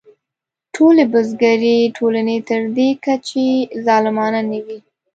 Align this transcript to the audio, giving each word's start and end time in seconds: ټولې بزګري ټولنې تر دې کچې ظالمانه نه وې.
ټولې 0.75 1.03
بزګري 1.13 1.77
ټولنې 1.97 2.37
تر 2.49 2.61
دې 2.77 2.89
کچې 3.05 3.47
ظالمانه 3.85 4.41
نه 4.49 4.59
وې. 4.65 4.79